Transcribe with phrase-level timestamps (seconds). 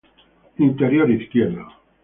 [0.57, 1.71] Insider izquierdo.